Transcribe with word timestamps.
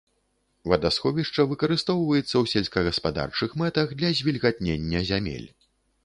Вадасховішча 0.71 1.41
выкарыстоўваецца 1.51 2.25
ў 2.41 2.45
сельскагаспадарчых 2.53 3.53
мэтах 3.63 3.93
для 3.99 4.09
звільгатнення 4.21 5.03
зямель. 5.11 5.45